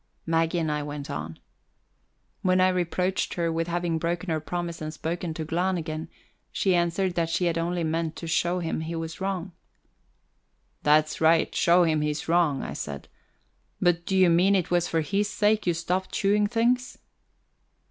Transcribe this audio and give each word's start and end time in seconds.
Maggie 0.25 0.57
and 0.57 0.71
I 0.71 0.81
went 0.81 1.11
on. 1.11 1.37
When 2.41 2.59
I 2.59 2.69
reproached 2.69 3.35
her 3.35 3.51
with 3.51 3.67
having 3.67 3.99
broken 3.99 4.31
her 4.31 4.39
promise 4.39 4.81
and 4.81 4.91
spoken 4.91 5.31
to 5.35 5.45
Glahn 5.45 5.77
again, 5.77 6.09
she 6.51 6.73
answered 6.73 7.13
that 7.13 7.29
she 7.29 7.45
had 7.45 7.55
only 7.55 7.83
meant 7.83 8.15
to 8.15 8.25
show 8.25 8.57
him 8.57 8.79
he 8.81 8.95
was 8.95 9.21
wrong. 9.21 9.51
"That's 10.81 11.21
right 11.21 11.53
show 11.53 11.83
him 11.83 12.01
he's 12.01 12.27
wrong," 12.27 12.63
I 12.63 12.73
said. 12.73 13.09
"But 13.79 14.07
do 14.07 14.17
you 14.17 14.31
mean 14.31 14.55
it 14.55 14.71
was 14.71 14.87
for 14.87 15.01
his 15.01 15.29
sake 15.29 15.67
you 15.67 15.75
stopped 15.75 16.11
chewing 16.13 16.47
things?" 16.47 16.97